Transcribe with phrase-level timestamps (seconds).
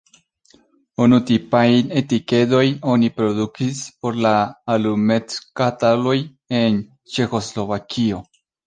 [1.05, 4.35] Unutipajn etikedojn oni produktis por la
[4.79, 6.19] alumetskatoloj
[6.65, 6.85] en
[7.17, 8.27] Ĉeĥoslovakio.